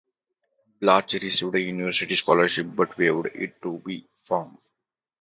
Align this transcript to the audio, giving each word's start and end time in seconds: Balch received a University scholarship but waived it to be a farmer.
Balch 0.81 1.13
received 1.21 1.53
a 1.53 1.59
University 1.59 2.15
scholarship 2.15 2.65
but 2.75 2.97
waived 2.97 3.27
it 3.35 3.61
to 3.61 3.77
be 3.85 3.99
a 3.99 4.23
farmer. 4.25 4.57